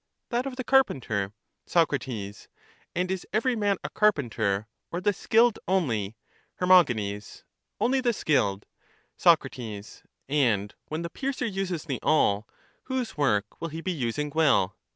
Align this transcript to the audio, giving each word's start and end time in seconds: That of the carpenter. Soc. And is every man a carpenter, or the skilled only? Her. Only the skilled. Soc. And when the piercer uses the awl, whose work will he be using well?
That 0.29 0.47
of 0.47 0.55
the 0.55 0.63
carpenter. 0.63 1.31
Soc. 1.67 1.93
And 2.07 2.47
is 3.11 3.27
every 3.31 3.55
man 3.55 3.77
a 3.83 3.89
carpenter, 3.91 4.65
or 4.91 4.99
the 4.99 5.13
skilled 5.13 5.59
only? 5.67 6.15
Her. 6.55 6.65
Only 6.71 8.01
the 8.01 8.11
skilled. 8.11 8.65
Soc. 9.15 9.45
And 10.27 10.73
when 10.87 11.03
the 11.03 11.09
piercer 11.11 11.45
uses 11.45 11.83
the 11.85 11.99
awl, 12.01 12.47
whose 12.85 13.15
work 13.15 13.61
will 13.61 13.67
he 13.69 13.81
be 13.81 13.91
using 13.91 14.31
well? 14.33 14.75